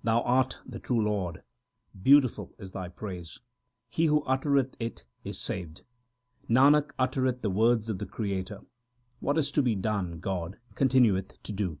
1 0.00 0.04
Thou 0.04 0.22
art 0.22 0.58
the 0.64 0.78
true 0.78 1.02
Lord; 1.04 1.42
beautiful 2.02 2.54
is 2.58 2.72
Thy 2.72 2.88
praise; 2.88 3.40
he 3.90 4.06
who 4.06 4.24
uttereth 4.24 4.74
it 4.80 5.04
is 5.22 5.38
saved. 5.38 5.82
Nanak 6.48 6.92
uttereth 6.98 7.42
the 7.42 7.50
words 7.50 7.90
of 7.90 7.98
the 7.98 8.06
Creator; 8.06 8.62
what 9.20 9.36
is 9.36 9.52
to 9.52 9.60
be 9.60 9.74
done 9.74 10.18
God 10.18 10.58
continueth 10.74 11.42
to 11.42 11.52
do. 11.52 11.78